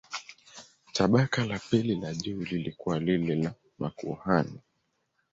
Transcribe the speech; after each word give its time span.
Tabaka 0.95 1.45
la 1.45 1.59
pili 1.59 1.95
la 1.95 2.13
juu 2.13 2.43
lilikuwa 2.45 2.99
lile 2.99 3.35
la 3.35 3.53
makuhani. 3.79 4.59